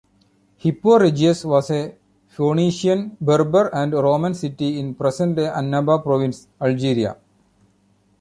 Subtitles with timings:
[0.57, 1.93] Hippo Regius was a
[2.29, 7.17] Phoenician, Berber and Roman city in present-day Annaba Province, Algeria.